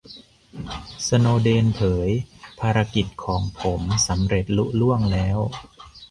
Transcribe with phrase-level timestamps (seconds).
[1.07, 2.09] 'สโนว์เดน' เผย
[2.59, 5.37] "ภารกิจของผมสำเร็จลุล่วงแล้ว"